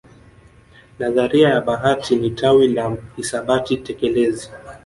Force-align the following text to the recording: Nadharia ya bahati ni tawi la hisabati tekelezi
Nadharia 0.99 1.49
ya 1.49 1.61
bahati 1.61 2.15
ni 2.15 2.29
tawi 2.29 2.67
la 2.67 2.97
hisabati 3.15 3.77
tekelezi 3.77 4.51